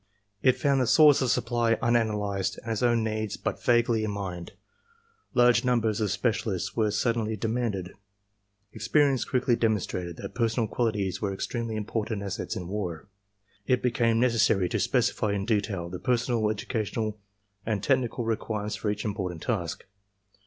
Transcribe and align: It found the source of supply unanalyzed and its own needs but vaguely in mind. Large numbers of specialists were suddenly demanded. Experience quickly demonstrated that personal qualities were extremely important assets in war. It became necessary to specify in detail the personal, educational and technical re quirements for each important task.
It 0.41 0.57
found 0.57 0.81
the 0.81 0.87
source 0.87 1.21
of 1.21 1.29
supply 1.29 1.75
unanalyzed 1.75 2.57
and 2.63 2.71
its 2.71 2.81
own 2.81 3.03
needs 3.03 3.37
but 3.37 3.61
vaguely 3.63 4.03
in 4.03 4.09
mind. 4.09 4.53
Large 5.35 5.63
numbers 5.63 6.01
of 6.01 6.09
specialists 6.09 6.75
were 6.75 6.89
suddenly 6.89 7.35
demanded. 7.35 7.93
Experience 8.73 9.23
quickly 9.25 9.55
demonstrated 9.55 10.17
that 10.17 10.33
personal 10.33 10.67
qualities 10.67 11.21
were 11.21 11.31
extremely 11.31 11.75
important 11.75 12.23
assets 12.23 12.55
in 12.55 12.67
war. 12.67 13.09
It 13.67 13.83
became 13.83 14.19
necessary 14.19 14.67
to 14.69 14.79
specify 14.79 15.33
in 15.33 15.45
detail 15.45 15.87
the 15.87 15.99
personal, 15.99 16.49
educational 16.49 17.19
and 17.63 17.83
technical 17.83 18.25
re 18.25 18.37
quirements 18.37 18.75
for 18.75 18.89
each 18.89 19.05
important 19.05 19.43
task. 19.43 19.85